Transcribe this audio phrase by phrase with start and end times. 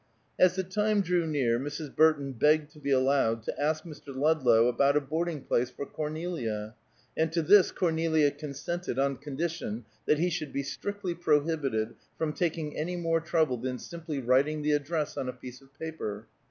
[0.39, 1.95] As the time drew near Mrs.
[1.95, 4.07] Burton begged to be allowed to ask Mr.
[4.15, 6.73] Ludlow about a boarding place for Cornelia;
[7.15, 12.75] and to this Cornelia consented on condition that he should be strictly prohibited from taking
[12.75, 16.25] any more trouble than simply writing the address on a piece of paper.